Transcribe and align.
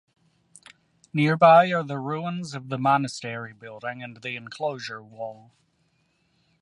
Nearby 1.13 1.71
are 1.71 1.83
the 1.83 1.99
ruins 1.99 2.55
of 2.55 2.69
the 2.69 2.79
monastery 2.79 3.53
building 3.53 4.01
and 4.01 4.19
the 4.19 4.35
enclosure 4.35 5.03
wall. 5.03 5.51